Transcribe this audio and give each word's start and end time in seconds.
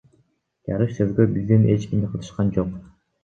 Жарыш 0.69 0.95
сөзгө 0.99 1.27
бизден 1.35 1.69
эч 1.75 1.85
ким 1.91 2.03
катышкан 2.13 2.53
жок. 2.59 2.75